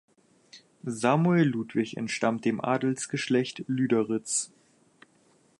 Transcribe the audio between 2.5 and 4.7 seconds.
Adelsgeschlecht Lüderitz.